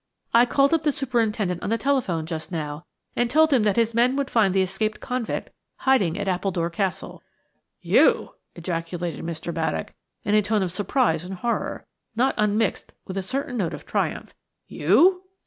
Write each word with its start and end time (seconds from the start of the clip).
"I 0.33 0.47
called 0.47 0.73
up 0.73 0.81
the 0.81 0.91
superintendent 0.91 1.61
on 1.61 1.69
the 1.69 1.77
telephone 1.77 2.25
just 2.25 2.51
now, 2.51 2.87
and 3.15 3.29
told 3.29 3.53
him 3.53 3.61
that 3.61 3.75
his 3.75 3.93
men 3.93 4.15
would 4.15 4.31
find 4.31 4.51
the 4.51 4.63
escaped 4.63 4.99
convict 4.99 5.51
hiding 5.75 6.17
at 6.17 6.27
Appledore 6.27 6.71
Castle." 6.71 7.21
"You!" 7.81 8.33
ejaculated 8.55 9.23
Mr. 9.23 9.53
Baddock, 9.53 9.93
in 10.25 10.33
a 10.33 10.41
tone 10.41 10.63
of 10.63 10.71
surprise 10.71 11.23
and 11.23 11.35
horror, 11.35 11.85
not 12.15 12.33
unmixed 12.39 12.93
with 13.05 13.15
a 13.15 13.21
certain 13.21 13.57
note 13.57 13.75
of 13.75 13.85
triumph. 13.85 14.33
"You?" 14.67 15.21